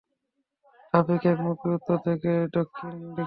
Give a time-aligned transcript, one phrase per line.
[0.93, 3.19] Traffic একমুখী, উত্তর থেকে দক্ষিণ দিকে।